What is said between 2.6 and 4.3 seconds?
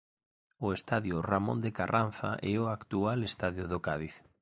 o actual estadio do Cádiz.